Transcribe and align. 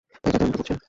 তাই 0.23 0.31
চাচা 0.33 0.37
এমনটা 0.37 0.57
করছে। 0.57 0.73